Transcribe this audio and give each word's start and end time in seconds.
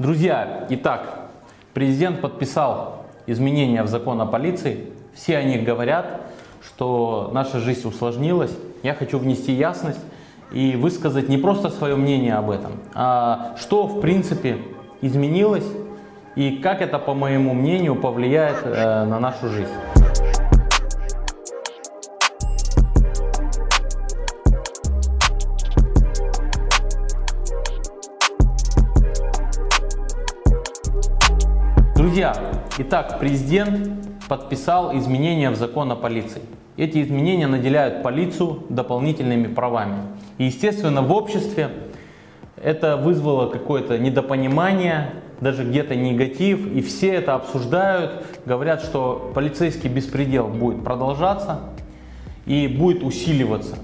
Друзья, 0.00 0.64
итак, 0.70 1.28
президент 1.74 2.22
подписал 2.22 3.04
изменения 3.26 3.82
в 3.82 3.86
закон 3.86 4.18
о 4.22 4.24
полиции. 4.24 4.86
Все 5.12 5.36
о 5.36 5.42
них 5.42 5.62
говорят, 5.62 6.22
что 6.64 7.28
наша 7.34 7.58
жизнь 7.60 7.86
усложнилась. 7.86 8.56
Я 8.82 8.94
хочу 8.94 9.18
внести 9.18 9.52
ясность 9.52 10.00
и 10.52 10.74
высказать 10.74 11.28
не 11.28 11.36
просто 11.36 11.68
свое 11.68 11.96
мнение 11.96 12.36
об 12.36 12.48
этом, 12.48 12.72
а 12.94 13.54
что 13.58 13.86
в 13.86 14.00
принципе 14.00 14.56
изменилось 15.02 15.70
и 16.34 16.52
как 16.52 16.80
это, 16.80 16.98
по 16.98 17.12
моему 17.12 17.52
мнению, 17.52 17.94
повлияет 17.94 18.56
э, 18.64 19.04
на 19.04 19.20
нашу 19.20 19.50
жизнь. 19.50 19.68
Друзья, 32.20 32.36
итак, 32.76 33.18
президент 33.18 33.88
подписал 34.28 34.94
изменения 34.98 35.48
в 35.48 35.56
закон 35.56 35.90
о 35.90 35.96
полиции. 35.96 36.42
Эти 36.76 37.00
изменения 37.00 37.46
наделяют 37.46 38.02
полицию 38.02 38.64
дополнительными 38.68 39.46
правами. 39.46 40.02
И, 40.36 40.44
естественно, 40.44 41.00
в 41.00 41.12
обществе 41.12 41.70
это 42.62 42.98
вызвало 42.98 43.48
какое-то 43.48 43.96
недопонимание, 43.98 45.14
даже 45.40 45.64
где-то 45.64 45.96
негатив, 45.96 46.70
и 46.70 46.82
все 46.82 47.14
это 47.14 47.36
обсуждают, 47.36 48.22
говорят, 48.44 48.82
что 48.82 49.32
полицейский 49.34 49.88
беспредел 49.88 50.48
будет 50.48 50.84
продолжаться 50.84 51.60
и 52.44 52.68
будет 52.68 53.02
усиливаться. 53.02 53.76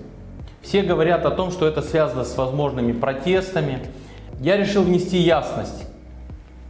Все 0.60 0.82
говорят 0.82 1.24
о 1.24 1.30
том, 1.30 1.50
что 1.50 1.66
это 1.66 1.80
связано 1.80 2.24
с 2.24 2.36
возможными 2.36 2.92
протестами. 2.92 3.78
Я 4.40 4.58
решил 4.58 4.82
внести 4.82 5.16
ясность 5.16 5.86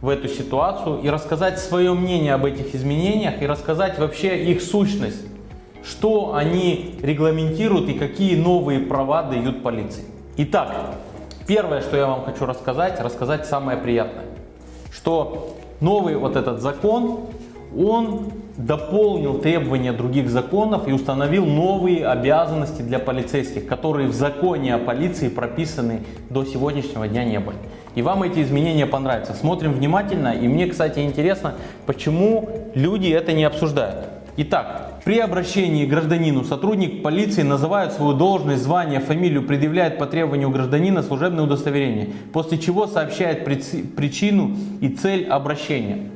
в 0.01 0.09
эту 0.09 0.27
ситуацию 0.27 0.99
и 1.01 1.09
рассказать 1.09 1.59
свое 1.59 1.93
мнение 1.93 2.33
об 2.33 2.45
этих 2.45 2.75
изменениях 2.75 3.41
и 3.41 3.47
рассказать 3.47 3.97
вообще 3.97 4.45
их 4.45 4.61
сущность, 4.61 5.25
что 5.83 6.35
они 6.35 6.95
регламентируют 7.01 7.89
и 7.89 7.93
какие 7.93 8.35
новые 8.35 8.79
права 8.79 9.23
дают 9.23 9.63
полиции. 9.63 10.03
Итак, 10.37 10.95
первое, 11.47 11.81
что 11.81 11.97
я 11.97 12.07
вам 12.07 12.23
хочу 12.25 12.45
рассказать, 12.45 12.99
рассказать 12.99 13.47
самое 13.47 13.77
приятное, 13.77 14.25
что 14.91 15.55
новый 15.79 16.15
вот 16.15 16.35
этот 16.35 16.61
закон, 16.61 17.21
он 17.75 18.31
дополнил 18.57 19.39
требования 19.39 19.93
других 19.93 20.29
законов 20.29 20.87
и 20.87 20.91
установил 20.91 21.45
новые 21.45 22.07
обязанности 22.07 22.81
для 22.81 22.99
полицейских, 22.99 23.67
которые 23.67 24.07
в 24.07 24.13
законе 24.13 24.75
о 24.75 24.79
полиции 24.79 25.29
прописаны 25.29 26.03
до 26.29 26.43
сегодняшнего 26.43 27.07
дня 27.07 27.23
не 27.23 27.39
были. 27.39 27.57
И 27.97 28.03
вам 28.03 28.21
эти 28.21 28.43
изменения 28.43 28.85
понравятся. 28.85 29.33
Смотрим 29.33 29.73
внимательно. 29.73 30.27
И 30.27 30.47
мне, 30.47 30.67
кстати, 30.67 30.99
интересно, 30.99 31.55
почему 31.87 32.47
люди 32.75 33.07
это 33.07 33.33
не 33.33 33.43
обсуждают. 33.43 34.05
Итак, 34.37 35.01
при 35.03 35.17
обращении 35.17 35.83
к 35.83 35.89
гражданину 35.89 36.43
сотрудник 36.43 37.01
полиции 37.01 37.41
называет 37.41 37.93
свою 37.93 38.13
должность, 38.13 38.61
звание, 38.61 38.99
фамилию, 38.99 39.41
предъявляет 39.41 39.97
по 39.97 40.05
требованию 40.05 40.51
гражданина 40.51 41.01
служебное 41.01 41.45
удостоверение, 41.45 42.09
после 42.33 42.59
чего 42.59 42.85
сообщает 42.85 43.43
причину 43.43 44.55
и 44.79 44.89
цель 44.89 45.25
обращения. 45.25 46.11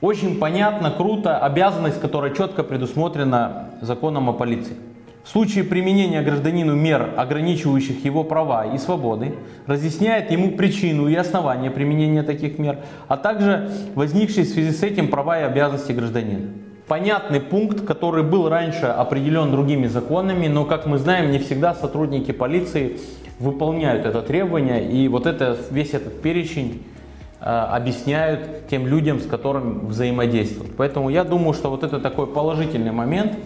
Очень 0.00 0.40
понятно, 0.40 0.90
круто, 0.90 1.38
обязанность, 1.38 2.00
которая 2.00 2.34
четко 2.34 2.64
предусмотрена 2.64 3.68
законом 3.80 4.30
о 4.30 4.32
полиции. 4.32 4.74
В 5.24 5.28
случае 5.28 5.62
применения 5.62 6.20
гражданину 6.20 6.74
мер, 6.74 7.14
ограничивающих 7.16 8.04
его 8.04 8.24
права 8.24 8.74
и 8.74 8.78
свободы, 8.78 9.34
разъясняет 9.68 10.32
ему 10.32 10.50
причину 10.52 11.06
и 11.06 11.14
основания 11.14 11.70
применения 11.70 12.24
таких 12.24 12.58
мер, 12.58 12.78
а 13.06 13.16
также 13.16 13.70
возникшие 13.94 14.44
в 14.44 14.48
связи 14.48 14.72
с 14.72 14.82
этим 14.82 15.08
права 15.08 15.38
и 15.38 15.44
обязанности 15.44 15.92
гражданина. 15.92 16.48
Понятный 16.88 17.40
пункт, 17.40 17.86
который 17.86 18.24
был 18.24 18.48
раньше 18.48 18.86
определен 18.86 19.52
другими 19.52 19.86
законами, 19.86 20.48
но, 20.48 20.64
как 20.64 20.86
мы 20.86 20.98
знаем, 20.98 21.30
не 21.30 21.38
всегда 21.38 21.74
сотрудники 21.74 22.32
полиции 22.32 22.98
выполняют 23.38 24.04
это 24.04 24.22
требование, 24.22 24.90
и 24.90 25.06
вот 25.06 25.26
это, 25.26 25.56
весь 25.70 25.94
этот 25.94 26.20
перечень 26.20 26.82
э, 27.40 27.44
объясняют 27.44 28.66
тем 28.68 28.88
людям, 28.88 29.20
с 29.20 29.26
которыми 29.26 29.86
взаимодействуют. 29.86 30.72
Поэтому 30.76 31.10
я 31.10 31.22
думаю, 31.22 31.54
что 31.54 31.70
вот 31.70 31.84
это 31.84 32.00
такой 32.00 32.26
положительный 32.26 32.92
момент– 32.92 33.34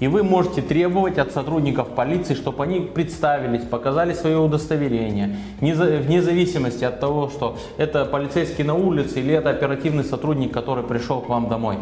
и 0.00 0.08
вы 0.08 0.22
можете 0.22 0.62
требовать 0.62 1.18
от 1.18 1.32
сотрудников 1.32 1.90
полиции, 1.90 2.34
чтобы 2.34 2.64
они 2.64 2.80
представились, 2.80 3.62
показали 3.62 4.14
свое 4.14 4.38
удостоверение, 4.38 5.36
вне 5.60 6.22
зависимости 6.22 6.84
от 6.84 6.98
того, 6.98 7.28
что 7.28 7.58
это 7.76 8.06
полицейский 8.06 8.64
на 8.64 8.74
улице 8.74 9.20
или 9.20 9.34
это 9.34 9.50
оперативный 9.50 10.04
сотрудник, 10.04 10.52
который 10.52 10.84
пришел 10.84 11.20
к 11.20 11.28
вам 11.28 11.48
домой. 11.48 11.76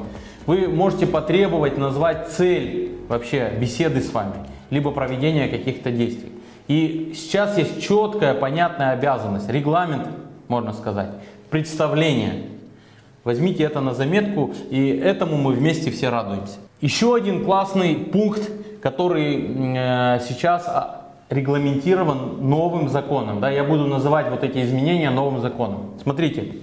Вы 0.46 0.66
можете 0.68 1.06
потребовать 1.06 1.78
назвать 1.78 2.28
цель 2.30 2.98
вообще 3.08 3.52
беседы 3.60 4.00
с 4.00 4.12
вами, 4.12 4.34
либо 4.70 4.90
проведения 4.90 5.48
каких-то 5.48 5.90
действий. 5.90 6.32
И 6.66 7.12
сейчас 7.14 7.56
есть 7.56 7.80
четкая, 7.80 8.34
понятная 8.34 8.90
обязанность, 8.90 9.48
регламент, 9.48 10.08
можно 10.48 10.72
сказать, 10.72 11.10
представление. 11.50 12.42
Возьмите 13.24 13.64
это 13.64 13.80
на 13.80 13.94
заметку, 13.94 14.52
и 14.70 14.88
этому 14.88 15.36
мы 15.36 15.52
вместе 15.52 15.90
все 15.90 16.08
радуемся. 16.08 16.56
Еще 16.80 17.14
один 17.14 17.44
классный 17.44 17.94
пункт, 17.94 18.50
который 18.80 19.36
э, 19.36 20.20
сейчас 20.28 20.64
а, 20.68 20.98
регламентирован 21.28 22.48
новым 22.48 22.88
законом. 22.88 23.40
Да, 23.40 23.50
я 23.50 23.64
буду 23.64 23.86
называть 23.86 24.30
вот 24.30 24.44
эти 24.44 24.64
изменения 24.64 25.10
новым 25.10 25.40
законом. 25.40 25.90
Смотрите. 26.02 26.56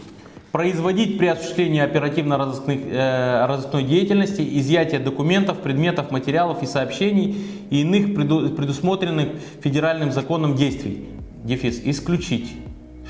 Производить 0.51 1.17
при 1.17 1.27
осуществлении 1.27 1.81
оперативно-розыскной 1.81 2.79
э, 2.89 3.83
деятельности 3.83 4.41
изъятие 4.57 5.01
документов, 5.01 5.57
предметов, 5.57 6.11
материалов 6.11 6.63
и 6.63 6.65
сообщений 6.65 7.35
и 7.69 7.81
иных 7.81 8.15
предусмотренных 8.15 9.27
федеральным 9.61 10.13
законом 10.13 10.55
действий. 10.55 11.09
Дефис. 11.43 11.81
Исключить. 11.83 12.53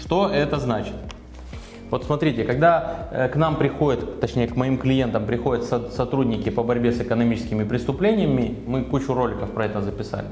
Что 0.01 0.27
это 0.27 0.57
значит? 0.57 0.93
Вот 1.91 2.03
смотрите, 2.03 2.43
когда 2.43 3.07
э, 3.11 3.29
к 3.29 3.35
нам 3.35 3.55
приходят, 3.55 4.19
точнее 4.19 4.47
к 4.47 4.55
моим 4.55 4.77
клиентам 4.77 5.25
приходят 5.25 5.63
сотрудники 5.63 6.49
по 6.49 6.63
борьбе 6.63 6.91
с 6.91 6.99
экономическими 6.99 7.63
преступлениями, 7.63 8.55
мы 8.65 8.83
кучу 8.83 9.13
роликов 9.13 9.51
про 9.51 9.65
это 9.65 9.81
записали, 9.81 10.27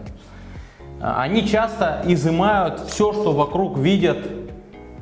а, 1.00 1.22
они 1.22 1.46
часто 1.46 2.02
изымают 2.06 2.80
все, 2.88 3.14
что 3.14 3.34
вокруг 3.34 3.78
видят 3.78 4.18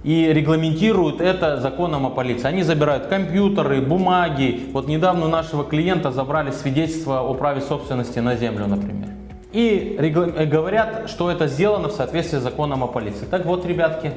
и 0.03 0.34
регламентируют 0.34 1.22
это 1.22 1.57
законом 1.57 2.07
о 2.07 2.09
полиции. 2.09 2.47
Они 2.47 2.63
забирают 2.63 3.06
компьютеры, 3.06 3.81
бумаги. 3.81 4.63
Вот 4.73 4.88
недавно 4.88 5.25
у 5.25 5.29
нашего 5.29 5.63
клиента 5.63 6.12
забрали 6.12 6.50
свидетельство 6.51 7.22
о 7.22 7.33
праве 7.35 7.62
собственности 7.62 8.19
на 8.19 8.35
землю, 8.35 8.66
например. 8.68 9.09
И 9.53 9.95
э, 10.00 10.45
говорят, 10.45 11.09
что 11.09 11.29
это 11.29 11.47
сделано 11.47 11.89
в 11.89 11.91
соответствии 11.91 12.39
с 12.39 12.41
законом 12.41 12.83
о 12.83 12.88
полиции. 12.88 13.25
Так 13.25 13.45
вот, 13.45 13.66
ребятки, 13.66 14.12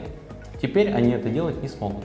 теперь 0.62 0.90
они 0.90 1.10
это 1.12 1.28
делать 1.28 1.62
не 1.62 1.68
смогут. 1.68 2.04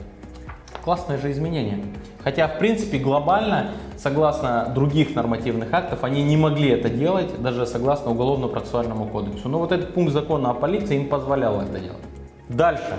Классное 0.84 1.18
же 1.18 1.30
изменение. 1.30 1.78
Хотя, 2.22 2.48
в 2.48 2.58
принципе, 2.58 2.98
глобально, 2.98 3.72
согласно 3.96 4.70
других 4.74 5.14
нормативных 5.14 5.72
актов, 5.72 6.04
они 6.04 6.22
не 6.22 6.36
могли 6.36 6.70
это 6.70 6.88
делать, 6.88 7.40
даже 7.40 7.66
согласно 7.66 8.10
Уголовно-процессуальному 8.10 9.06
кодексу. 9.06 9.48
Но 9.48 9.58
вот 9.58 9.72
этот 9.72 9.94
пункт 9.94 10.12
закона 10.12 10.50
о 10.50 10.54
полиции 10.54 10.96
им 10.96 11.08
позволял 11.08 11.60
это 11.60 11.78
делать. 11.78 12.02
Дальше. 12.48 12.98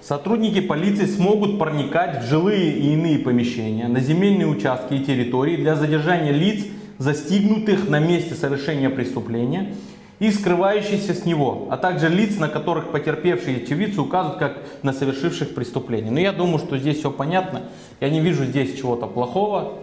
Сотрудники 0.00 0.60
полиции 0.60 1.06
смогут 1.06 1.58
проникать 1.58 2.22
в 2.22 2.28
жилые 2.28 2.70
и 2.70 2.92
иные 2.92 3.18
помещения, 3.18 3.88
на 3.88 3.98
земельные 3.98 4.46
участки 4.46 4.94
и 4.94 5.04
территории 5.04 5.56
для 5.56 5.74
задержания 5.74 6.30
лиц, 6.30 6.64
застигнутых 6.98 7.88
на 7.88 7.98
месте 7.98 8.34
совершения 8.34 8.88
преступления 8.88 9.74
и 10.18 10.30
скрывающиеся 10.30 11.14
с 11.14 11.24
него, 11.24 11.68
а 11.70 11.76
также 11.76 12.08
лиц, 12.08 12.38
на 12.38 12.48
которых 12.48 12.90
потерпевшие 12.90 13.58
очевидцы 13.58 14.00
указывают 14.00 14.38
как 14.38 14.58
на 14.82 14.92
совершивших 14.92 15.54
преступление. 15.54 16.10
Но 16.10 16.20
я 16.20 16.32
думаю, 16.32 16.58
что 16.58 16.78
здесь 16.78 16.98
все 16.98 17.10
понятно. 17.10 17.62
Я 18.00 18.08
не 18.08 18.20
вижу 18.20 18.44
здесь 18.44 18.78
чего-то 18.78 19.06
плохого, 19.06 19.74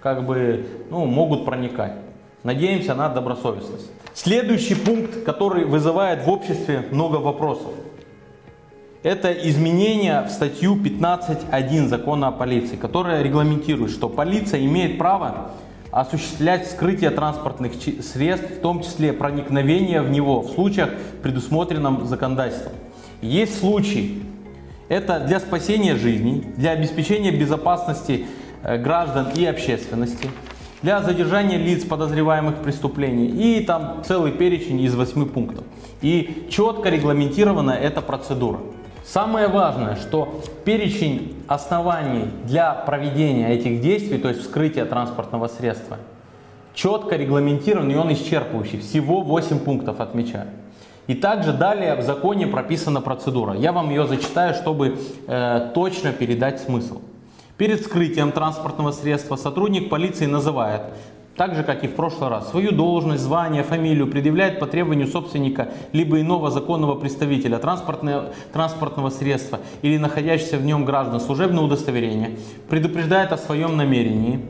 как 0.00 0.24
бы, 0.24 0.66
ну, 0.90 1.06
могут 1.06 1.44
проникать. 1.44 1.94
Надеемся 2.44 2.94
на 2.94 3.08
добросовестность. 3.08 3.90
Следующий 4.14 4.74
пункт, 4.74 5.24
который 5.24 5.64
вызывает 5.64 6.24
в 6.24 6.30
обществе 6.30 6.84
много 6.90 7.16
вопросов. 7.16 7.72
Это 9.02 9.32
изменение 9.32 10.22
в 10.22 10.30
статью 10.30 10.76
15.1 10.76 11.88
закона 11.88 12.28
о 12.28 12.32
полиции, 12.32 12.76
которая 12.76 13.22
регламентирует, 13.22 13.90
что 13.90 14.08
полиция 14.08 14.60
имеет 14.64 14.98
право 14.98 15.52
осуществлять 15.90 16.70
скрытие 16.70 17.10
транспортных 17.10 17.72
средств, 17.74 18.50
в 18.50 18.60
том 18.60 18.82
числе 18.82 19.12
проникновение 19.12 20.02
в 20.02 20.10
него 20.10 20.40
в 20.40 20.50
случаях, 20.50 20.90
предусмотренном 21.22 22.06
законодательством. 22.06 22.72
Есть 23.22 23.58
случаи, 23.58 24.22
это 24.88 25.20
для 25.20 25.40
спасения 25.40 25.96
жизней, 25.96 26.44
для 26.56 26.72
обеспечения 26.72 27.30
безопасности 27.30 28.26
э, 28.62 28.76
граждан 28.78 29.28
и 29.34 29.44
общественности, 29.44 30.28
для 30.82 31.02
задержания 31.02 31.58
лиц, 31.58 31.84
подозреваемых 31.84 32.56
в 32.56 32.62
преступлении. 32.62 33.28
И 33.28 33.64
там 33.64 34.02
целый 34.04 34.32
перечень 34.32 34.80
из 34.80 34.94
восьми 34.94 35.26
пунктов. 35.26 35.64
И 36.02 36.46
четко 36.50 36.88
регламентирована 36.88 37.72
эта 37.72 38.00
процедура. 38.00 38.60
Самое 39.04 39.48
важное, 39.48 39.96
что 39.96 40.42
перечень 40.64 41.34
оснований 41.48 42.26
для 42.44 42.74
проведения 42.74 43.52
этих 43.52 43.80
действий, 43.80 44.18
то 44.18 44.28
есть 44.28 44.42
вскрытия 44.42 44.84
транспортного 44.84 45.48
средства, 45.48 45.96
четко 46.74 47.16
регламентирован 47.16 47.90
и 47.90 47.94
он 47.94 48.12
исчерпывающий. 48.12 48.80
Всего 48.80 49.22
8 49.22 49.58
пунктов 49.60 50.00
отмечаю. 50.00 50.48
И 51.06 51.14
также 51.14 51.52
далее 51.52 51.96
в 51.96 52.02
законе 52.02 52.46
прописана 52.46 53.00
процедура. 53.00 53.54
Я 53.54 53.72
вам 53.72 53.90
ее 53.90 54.06
зачитаю, 54.06 54.54
чтобы 54.54 54.96
э, 55.26 55.70
точно 55.74 56.12
передать 56.12 56.60
смысл. 56.60 57.00
Перед 57.56 57.80
вскрытием 57.80 58.32
транспортного 58.32 58.92
средства 58.92 59.36
сотрудник 59.36 59.90
полиции 59.90 60.26
называет 60.26 60.82
так 61.36 61.54
же, 61.54 61.62
как 61.62 61.84
и 61.84 61.88
в 61.88 61.94
прошлый 61.94 62.28
раз, 62.28 62.50
свою 62.50 62.72
должность, 62.72 63.22
звание, 63.22 63.62
фамилию 63.62 64.06
предъявляет 64.06 64.58
по 64.58 64.66
требованию 64.66 65.06
собственника 65.06 65.68
либо 65.92 66.20
иного 66.20 66.50
законного 66.50 66.94
представителя 66.96 67.58
транспортного, 67.58 68.32
транспортного 68.52 69.10
средства 69.10 69.60
или 69.82 69.96
находящегося 69.96 70.58
в 70.58 70.64
нем 70.64 70.84
граждан. 70.84 71.20
Служебное 71.20 71.64
удостоверение, 71.64 72.36
предупреждает 72.68 73.32
о 73.32 73.38
своем 73.38 73.76
намерении, 73.76 74.40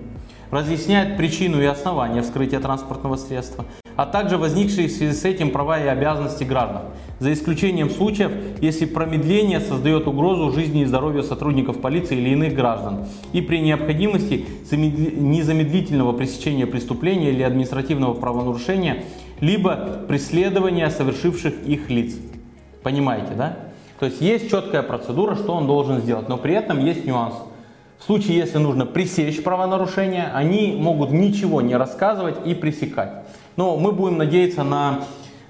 разъясняет 0.50 1.16
причину 1.16 1.60
и 1.60 1.66
основания 1.66 2.22
вскрытия 2.22 2.60
транспортного 2.60 3.16
средства, 3.16 3.64
а 4.00 4.06
также 4.06 4.38
возникшие 4.38 4.88
в 4.88 4.92
связи 4.92 5.12
с 5.12 5.26
этим 5.26 5.50
права 5.50 5.78
и 5.78 5.86
обязанности 5.86 6.42
граждан, 6.42 6.84
за 7.18 7.34
исключением 7.34 7.90
случаев, 7.90 8.32
если 8.62 8.86
промедление 8.86 9.60
создает 9.60 10.08
угрозу 10.08 10.52
жизни 10.52 10.80
и 10.80 10.84
здоровью 10.86 11.22
сотрудников 11.22 11.82
полиции 11.82 12.16
или 12.16 12.30
иных 12.30 12.54
граждан, 12.54 13.04
и 13.34 13.42
при 13.42 13.60
необходимости 13.60 14.46
незамедлительного 14.72 16.14
пресечения 16.14 16.66
преступления 16.66 17.28
или 17.28 17.42
административного 17.42 18.14
правонарушения, 18.14 19.04
либо 19.40 19.76
преследования 20.08 20.88
совершивших 20.88 21.62
их 21.66 21.90
лиц. 21.90 22.14
Понимаете, 22.82 23.34
да? 23.36 23.58
То 23.98 24.06
есть 24.06 24.22
есть 24.22 24.50
четкая 24.50 24.82
процедура, 24.82 25.34
что 25.34 25.52
он 25.52 25.66
должен 25.66 26.00
сделать, 26.00 26.26
но 26.26 26.38
при 26.38 26.54
этом 26.54 26.82
есть 26.82 27.04
нюанс. 27.04 27.34
В 27.98 28.04
случае, 28.04 28.38
если 28.38 28.56
нужно 28.56 28.86
пресечь 28.86 29.42
правонарушение, 29.42 30.30
они 30.32 30.74
могут 30.80 31.12
ничего 31.12 31.60
не 31.60 31.76
рассказывать 31.76 32.46
и 32.46 32.54
пресекать. 32.54 33.26
Но 33.60 33.76
мы 33.76 33.92
будем 33.92 34.16
надеяться 34.16 34.64
на 34.64 35.00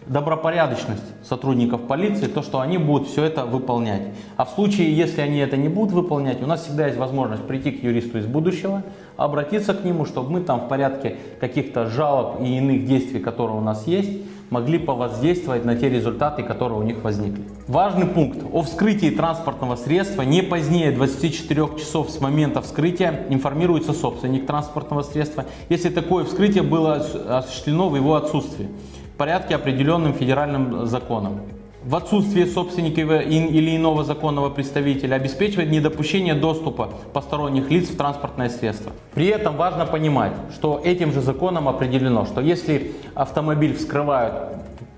добропорядочность 0.08 1.04
сотрудников 1.22 1.82
полиции, 1.82 2.26
то, 2.26 2.42
что 2.42 2.58
они 2.58 2.76
будут 2.76 3.06
все 3.06 3.22
это 3.22 3.44
выполнять. 3.44 4.02
А 4.36 4.44
в 4.44 4.50
случае, 4.50 4.96
если 4.96 5.20
они 5.20 5.38
это 5.38 5.56
не 5.56 5.68
будут 5.68 5.92
выполнять, 5.92 6.42
у 6.42 6.46
нас 6.46 6.64
всегда 6.64 6.88
есть 6.88 6.98
возможность 6.98 7.44
прийти 7.46 7.70
к 7.70 7.84
юристу 7.84 8.18
из 8.18 8.26
будущего, 8.26 8.82
обратиться 9.16 9.74
к 9.74 9.84
нему, 9.84 10.06
чтобы 10.06 10.28
мы 10.32 10.40
там 10.40 10.62
в 10.62 10.68
порядке 10.68 11.18
каких-то 11.38 11.86
жалоб 11.86 12.40
и 12.40 12.56
иных 12.56 12.84
действий, 12.84 13.20
которые 13.20 13.58
у 13.58 13.60
нас 13.60 13.86
есть, 13.86 14.10
могли 14.50 14.78
повоздействовать 14.78 15.64
на 15.64 15.76
те 15.76 15.88
результаты, 15.88 16.42
которые 16.42 16.78
у 16.78 16.82
них 16.82 17.02
возникли. 17.02 17.44
Важный 17.68 18.06
пункт. 18.06 18.38
О 18.52 18.62
вскрытии 18.62 19.10
транспортного 19.10 19.76
средства 19.76 20.22
не 20.22 20.42
позднее 20.42 20.90
24 20.90 21.78
часов 21.78 22.10
с 22.10 22.20
момента 22.20 22.60
вскрытия 22.60 23.26
информируется 23.30 23.92
собственник 23.92 24.46
транспортного 24.46 25.02
средства, 25.02 25.46
если 25.68 25.88
такое 25.88 26.24
вскрытие 26.24 26.64
было 26.64 26.94
осуществлено 26.94 27.88
в 27.88 27.96
его 27.96 28.14
отсутствии 28.16 28.68
в 29.14 29.16
порядке, 29.16 29.54
определенным 29.54 30.14
федеральным 30.14 30.86
законом 30.86 31.40
в 31.84 31.96
отсутствие 31.96 32.46
собственника 32.46 33.00
или 33.00 33.76
иного 33.76 34.04
законного 34.04 34.50
представителя 34.50 35.14
обеспечивает 35.14 35.70
недопущение 35.70 36.34
доступа 36.34 36.90
посторонних 37.12 37.70
лиц 37.70 37.88
в 37.88 37.96
транспортное 37.96 38.50
средство. 38.50 38.92
При 39.14 39.26
этом 39.26 39.56
важно 39.56 39.86
понимать, 39.86 40.32
что 40.54 40.80
этим 40.84 41.12
же 41.12 41.22
законом 41.22 41.68
определено, 41.68 42.26
что 42.26 42.40
если 42.40 42.92
автомобиль 43.14 43.74
вскрывают 43.74 44.34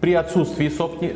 при 0.01 0.15
отсутствии 0.15 0.69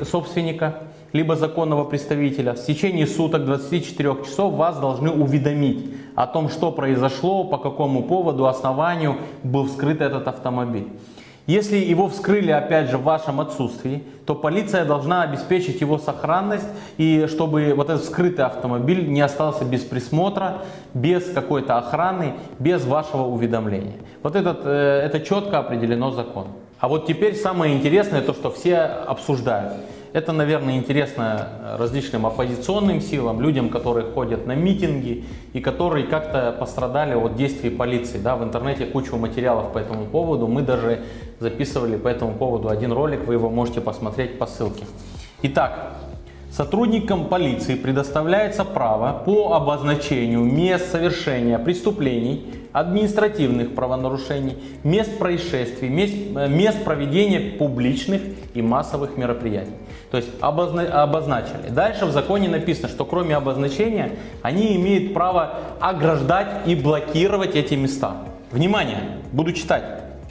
собственника, 0.04 0.82
либо 1.12 1.34
законного 1.34 1.84
представителя, 1.84 2.52
в 2.52 2.64
течение 2.64 3.06
суток 3.06 3.44
24 3.46 4.16
часов 4.24 4.54
вас 4.54 4.78
должны 4.78 5.10
уведомить 5.10 5.90
о 6.14 6.26
том, 6.26 6.48
что 6.48 6.70
произошло, 6.70 7.44
по 7.44 7.58
какому 7.58 8.02
поводу, 8.04 8.46
основанию 8.46 9.16
был 9.42 9.66
вскрыт 9.66 10.00
этот 10.00 10.28
автомобиль. 10.28 10.88
Если 11.46 11.76
его 11.76 12.08
вскрыли, 12.08 12.50
опять 12.50 12.90
же, 12.90 12.98
в 12.98 13.04
вашем 13.04 13.40
отсутствии, 13.40 14.02
то 14.26 14.34
полиция 14.34 14.84
должна 14.84 15.22
обеспечить 15.22 15.80
его 15.80 15.96
сохранность, 15.96 16.66
и 16.96 17.26
чтобы 17.28 17.72
вот 17.76 17.88
этот 17.88 18.02
вскрытый 18.02 18.44
автомобиль 18.44 19.08
не 19.08 19.20
остался 19.20 19.64
без 19.64 19.82
присмотра, 19.82 20.62
без 20.92 21.30
какой-то 21.30 21.78
охраны, 21.78 22.34
без 22.58 22.84
вашего 22.84 23.22
уведомления. 23.22 23.98
Вот 24.24 24.34
этот, 24.34 24.62
э, 24.64 25.02
это 25.04 25.20
четко 25.20 25.60
определено 25.60 26.10
законом. 26.10 26.52
А 26.80 26.88
вот 26.88 27.06
теперь 27.06 27.36
самое 27.36 27.76
интересное, 27.76 28.22
то, 28.22 28.34
что 28.34 28.50
все 28.50 28.78
обсуждают. 28.78 29.74
Это, 30.16 30.32
наверное, 30.32 30.78
интересно 30.78 31.76
различным 31.78 32.24
оппозиционным 32.24 33.02
силам, 33.02 33.42
людям, 33.42 33.68
которые 33.68 34.10
ходят 34.10 34.46
на 34.46 34.54
митинги 34.54 35.26
и 35.52 35.60
которые 35.60 36.06
как-то 36.06 36.56
пострадали 36.58 37.12
от 37.12 37.36
действий 37.36 37.68
полиции. 37.68 38.16
Да, 38.16 38.34
в 38.36 38.42
интернете 38.42 38.86
кучу 38.86 39.14
материалов 39.18 39.74
по 39.74 39.78
этому 39.78 40.06
поводу. 40.06 40.46
Мы 40.46 40.62
даже 40.62 41.02
записывали 41.38 41.98
по 41.98 42.08
этому 42.08 42.32
поводу 42.32 42.70
один 42.70 42.92
ролик, 42.92 43.26
вы 43.26 43.34
его 43.34 43.50
можете 43.50 43.82
посмотреть 43.82 44.38
по 44.38 44.46
ссылке. 44.46 44.86
Итак, 45.42 45.96
Сотрудникам 46.50 47.26
полиции 47.26 47.74
предоставляется 47.74 48.64
право 48.64 49.22
по 49.26 49.52
обозначению 49.52 50.40
мест 50.40 50.90
совершения 50.90 51.58
преступлений, 51.58 52.46
административных 52.72 53.74
правонарушений, 53.74 54.56
мест 54.82 55.18
происшествий, 55.18 55.90
мест, 55.90 56.14
э, 56.34 56.48
мест 56.48 56.82
проведения 56.82 57.58
публичных 57.58 58.22
и 58.54 58.62
массовых 58.62 59.18
мероприятий. 59.18 59.74
То 60.10 60.18
есть 60.18 60.30
обозна 60.40 61.02
обозначили. 61.02 61.68
Дальше 61.68 62.06
в 62.06 62.12
законе 62.12 62.48
написано, 62.48 62.88
что 62.88 63.04
кроме 63.04 63.36
обозначения 63.36 64.12
они 64.42 64.76
имеют 64.76 65.12
право 65.12 65.58
ограждать 65.80 66.66
и 66.66 66.74
блокировать 66.74 67.56
эти 67.56 67.74
места. 67.74 68.16
Внимание, 68.52 69.00
буду 69.32 69.52
читать. 69.52 69.84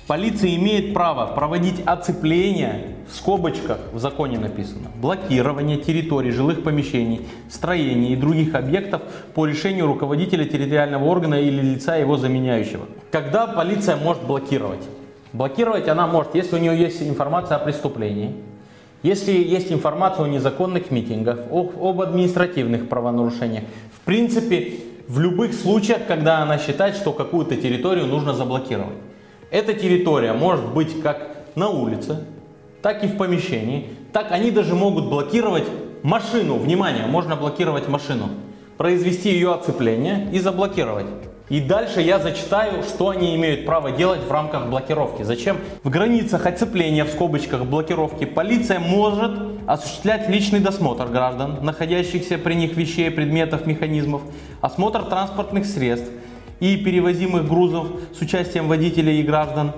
Полиция 0.07 0.55
имеет 0.55 0.93
право 0.93 1.25
проводить 1.33 1.81
оцепление, 1.83 2.95
в 3.09 3.15
скобочках 3.15 3.79
в 3.91 3.97
законе 3.97 4.37
написано, 4.37 4.91
блокирование 4.95 5.77
территорий 5.77 6.29
жилых 6.29 6.63
помещений, 6.63 7.27
строений 7.49 8.13
и 8.13 8.15
других 8.15 8.53
объектов 8.53 9.01
по 9.33 9.47
решению 9.47 9.87
руководителя 9.87 10.45
территориального 10.45 11.05
органа 11.05 11.35
или 11.35 11.59
лица 11.59 11.95
его 11.95 12.17
заменяющего. 12.17 12.85
Когда 13.11 13.47
полиция 13.47 13.95
может 13.95 14.23
блокировать? 14.23 14.83
Блокировать 15.33 15.87
она 15.87 16.05
может, 16.05 16.35
если 16.35 16.55
у 16.55 16.59
нее 16.59 16.77
есть 16.77 17.01
информация 17.01 17.57
о 17.57 17.59
преступлении, 17.59 18.31
если 19.05 19.31
есть 19.33 19.71
информация 19.71 20.25
о 20.25 20.27
незаконных 20.27 20.89
митингах, 20.89 21.37
об 21.51 22.01
административных 22.01 22.89
правонарушениях. 22.89 23.63
В 23.93 23.99
принципе, 24.03 24.79
в 25.07 25.19
любых 25.19 25.53
случаях, 25.53 26.07
когда 26.07 26.39
она 26.39 26.57
считает, 26.57 26.95
что 26.95 27.11
какую-то 27.11 27.55
территорию 27.55 28.07
нужно 28.07 28.33
заблокировать. 28.33 28.95
Эта 29.51 29.75
территория 29.75 30.33
может 30.33 30.73
быть 30.73 31.03
как 31.03 31.37
на 31.53 31.69
улице, 31.69 32.25
так 32.81 33.03
и 33.03 33.07
в 33.07 33.15
помещении. 33.15 33.89
Так 34.11 34.31
они 34.31 34.49
даже 34.49 34.73
могут 34.73 35.07
блокировать 35.07 35.65
машину. 36.01 36.55
Внимание, 36.55 37.05
можно 37.05 37.35
блокировать 37.35 37.87
машину. 37.87 38.29
Произвести 38.77 39.29
ее 39.29 39.53
оцепление 39.53 40.29
и 40.33 40.39
заблокировать. 40.39 41.05
И 41.49 41.59
дальше 41.59 42.01
я 42.01 42.17
зачитаю, 42.17 42.81
что 42.81 43.09
они 43.09 43.35
имеют 43.35 43.67
право 43.67 43.91
делать 43.91 44.21
в 44.23 44.31
рамках 44.31 44.67
блокировки. 44.67 45.21
Зачем? 45.21 45.57
В 45.83 45.89
границах 45.91 46.47
оцепления, 46.47 47.05
в 47.05 47.09
скобочках 47.09 47.65
блокировки, 47.65 48.25
полиция 48.25 48.79
может 48.79 49.31
осуществлять 49.67 50.27
личный 50.27 50.59
досмотр 50.59 51.05
граждан, 51.05 51.59
находящихся 51.61 52.39
при 52.39 52.55
них 52.55 52.75
вещей, 52.75 53.11
предметов, 53.11 53.67
механизмов, 53.67 54.23
осмотр 54.61 55.03
транспортных 55.03 55.67
средств, 55.67 56.09
и 56.59 56.77
перевозимых 56.77 57.47
грузов 57.47 57.87
с 58.17 58.21
участием 58.21 58.67
водителей 58.67 59.19
и 59.19 59.23
граждан 59.23 59.73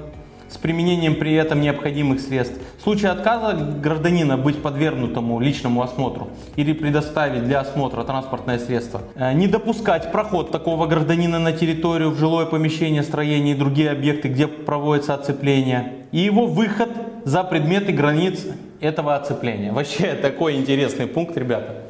с 0.50 0.58
применением 0.58 1.16
при 1.16 1.34
этом 1.34 1.62
необходимых 1.62 2.20
средств. 2.20 2.58
В 2.80 2.84
случае 2.84 3.12
отказа 3.12 3.54
гражданина 3.54 4.38
быть 4.38 4.62
подвергнутому 4.62 5.40
личному 5.40 5.82
осмотру 5.82 6.30
или 6.56 6.74
предоставить 6.74 7.44
для 7.44 7.60
осмотра 7.60 8.04
транспортное 8.04 8.60
средство, 8.60 9.02
э, 9.16 9.34
не 9.34 9.48
допускать 9.48 10.12
проход 10.12 10.52
такого 10.52 10.88
гражданина 10.88 11.40
на 11.40 11.52
территорию, 11.52 12.12
в 12.12 12.20
жилое 12.20 12.46
помещение, 12.46 13.04
строение 13.04 13.56
и 13.56 13.58
другие 13.58 13.92
объекты, 13.92 14.28
где 14.28 14.48
проводится 14.48 15.14
оцепление, 15.14 15.94
и 16.12 16.20
его 16.20 16.46
выход 16.46 16.90
за 17.26 17.44
предметы 17.44 17.92
границ 17.92 18.46
этого 18.80 19.16
оцепления. 19.16 19.72
Вообще 19.74 20.14
такой 20.14 20.56
интересный 20.56 21.08
пункт, 21.08 21.38
ребята. 21.38 21.84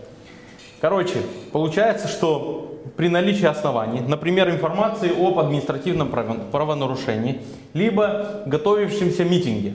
Короче, 0.79 1.17
получается, 1.51 2.07
что 2.07 2.66
при 2.96 3.10
наличии 3.10 3.46
оснований, 3.46 4.01
например, 4.01 4.50
информации 4.50 5.10
об 5.10 5.39
административном 5.39 6.10
правонарушении, 6.51 7.41
либо 7.74 8.44
готовившемся 8.46 9.24
митинге, 9.24 9.74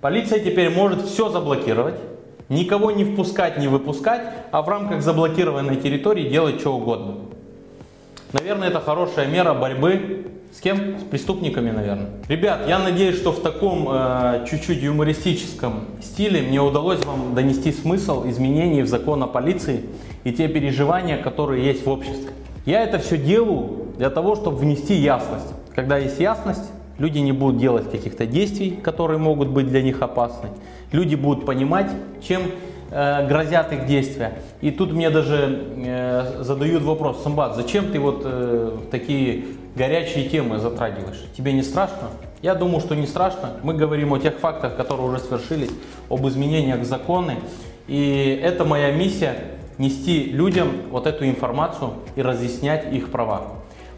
полиция 0.00 0.40
теперь 0.40 0.70
может 0.70 1.02
все 1.02 1.28
заблокировать, 1.28 1.96
никого 2.48 2.90
не 2.90 3.04
впускать, 3.04 3.58
не 3.58 3.68
выпускать, 3.68 4.22
а 4.50 4.62
в 4.62 4.68
рамках 4.68 5.02
заблокированной 5.02 5.76
территории 5.76 6.28
делать 6.28 6.60
что 6.60 6.76
угодно. 6.76 7.16
Наверное, 8.32 8.68
это 8.68 8.80
хорошая 8.80 9.26
мера 9.26 9.52
борьбы 9.54 10.26
с 10.52 10.60
кем? 10.60 10.98
С 10.98 11.02
преступниками, 11.02 11.70
наверное. 11.70 12.10
Ребят, 12.28 12.68
я 12.68 12.78
надеюсь, 12.78 13.16
что 13.16 13.32
в 13.32 13.40
таком 13.40 13.88
э, 13.90 14.44
чуть-чуть 14.50 14.82
юмористическом 14.82 15.86
стиле 16.02 16.42
мне 16.42 16.60
удалось 16.60 17.02
вам 17.06 17.34
донести 17.34 17.72
смысл 17.72 18.28
изменений 18.28 18.82
в 18.82 18.86
закон 18.86 19.22
о 19.22 19.26
полиции 19.26 19.86
и 20.24 20.32
те 20.32 20.48
переживания, 20.48 21.16
которые 21.16 21.64
есть 21.64 21.86
в 21.86 21.88
обществе. 21.88 22.32
Я 22.66 22.82
это 22.82 22.98
все 22.98 23.16
делаю 23.16 23.86
для 23.96 24.10
того, 24.10 24.36
чтобы 24.36 24.58
внести 24.58 24.94
ясность. 24.94 25.48
Когда 25.74 25.96
есть 25.96 26.20
ясность, 26.20 26.70
люди 26.98 27.18
не 27.18 27.32
будут 27.32 27.58
делать 27.58 27.90
каких-то 27.90 28.26
действий, 28.26 28.78
которые 28.82 29.18
могут 29.18 29.48
быть 29.48 29.68
для 29.68 29.80
них 29.80 30.02
опасны. 30.02 30.50
Люди 30.92 31.14
будут 31.14 31.46
понимать, 31.46 31.90
чем 32.22 32.42
э, 32.90 33.26
грозят 33.26 33.72
их 33.72 33.86
действия. 33.86 34.34
И 34.60 34.70
тут 34.70 34.92
мне 34.92 35.08
даже 35.08 35.64
э, 35.76 36.42
задают 36.42 36.82
вопрос, 36.82 37.22
Самбат, 37.22 37.56
зачем 37.56 37.86
ты 37.90 37.98
вот 37.98 38.20
э, 38.26 38.76
такие 38.90 39.44
горячие 39.74 40.28
темы 40.28 40.58
затрагиваешь? 40.58 41.22
Тебе 41.36 41.52
не 41.52 41.62
страшно? 41.62 42.10
Я 42.42 42.54
думаю, 42.54 42.80
что 42.80 42.94
не 42.94 43.06
страшно. 43.06 43.52
Мы 43.62 43.74
говорим 43.74 44.12
о 44.12 44.18
тех 44.18 44.38
фактах, 44.38 44.76
которые 44.76 45.08
уже 45.08 45.20
свершились, 45.20 45.70
об 46.10 46.26
изменениях 46.26 46.80
в 46.80 46.84
законы. 46.84 47.36
И 47.86 48.40
это 48.42 48.64
моя 48.64 48.90
миссия 48.90 49.36
нести 49.78 50.24
людям 50.24 50.68
вот 50.90 51.06
эту 51.06 51.26
информацию 51.26 51.94
и 52.16 52.22
разъяснять 52.22 52.92
их 52.92 53.10
права. 53.10 53.42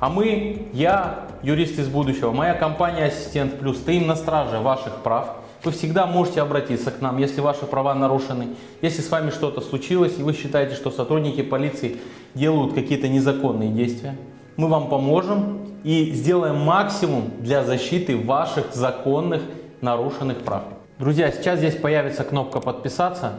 А 0.00 0.10
мы, 0.10 0.68
я, 0.72 1.20
юрист 1.42 1.78
из 1.78 1.88
будущего, 1.88 2.30
моя 2.32 2.54
компания 2.54 3.06
Ассистент 3.06 3.58
Плюс, 3.58 3.78
стоим 3.78 4.06
на 4.06 4.16
страже 4.16 4.58
ваших 4.58 4.96
прав. 4.96 5.36
Вы 5.62 5.72
всегда 5.72 6.06
можете 6.06 6.42
обратиться 6.42 6.90
к 6.90 7.00
нам, 7.00 7.16
если 7.16 7.40
ваши 7.40 7.64
права 7.64 7.94
нарушены, 7.94 8.48
если 8.82 9.00
с 9.00 9.10
вами 9.10 9.30
что-то 9.30 9.62
случилось, 9.62 10.18
и 10.18 10.22
вы 10.22 10.34
считаете, 10.34 10.74
что 10.74 10.90
сотрудники 10.90 11.42
полиции 11.42 11.96
делают 12.34 12.74
какие-то 12.74 13.08
незаконные 13.08 13.70
действия. 13.70 14.14
Мы 14.58 14.68
вам 14.68 14.90
поможем 14.90 15.63
и 15.84 16.12
сделаем 16.12 16.56
максимум 16.56 17.30
для 17.38 17.62
защиты 17.62 18.16
ваших 18.16 18.74
законных 18.74 19.42
нарушенных 19.80 20.38
прав. 20.38 20.62
Друзья, 20.98 21.30
сейчас 21.30 21.58
здесь 21.58 21.76
появится 21.76 22.24
кнопка 22.24 22.58
подписаться. 22.60 23.34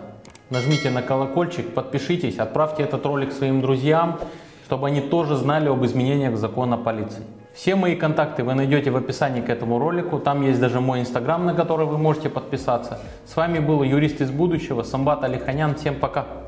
Нажмите 0.52 0.92
на 0.92 1.02
колокольчик, 1.02 1.74
подпишитесь, 1.74 2.38
отправьте 2.38 2.84
этот 2.84 3.04
ролик 3.06 3.34
своим 3.34 3.62
друзьям, 3.62 4.20
чтобы 4.68 4.88
они 4.88 5.02
тоже 5.02 5.36
знали 5.36 5.70
об 5.70 5.84
изменениях 5.84 6.38
закона 6.38 6.78
полиции. 6.78 7.24
Все 7.56 7.76
мои 7.76 7.96
контакты 7.96 8.44
вы 8.44 8.54
найдете 8.54 8.92
в 8.92 8.98
описании 8.98 9.42
к 9.42 9.50
этому 9.50 9.80
ролику. 9.80 10.20
Там 10.20 10.44
есть 10.44 10.60
даже 10.60 10.82
мой 10.82 11.00
инстаграм, 11.00 11.46
на 11.46 11.54
который 11.54 11.88
вы 11.88 11.98
можете 11.98 12.30
подписаться. 12.30 13.00
С 13.26 13.36
вами 13.36 13.60
был 13.60 13.82
юрист 13.82 14.22
из 14.22 14.30
будущего, 14.30 14.84
Самбат 14.84 15.24
Алиханян. 15.24 15.74
Всем 15.76 15.96
пока! 15.96 16.45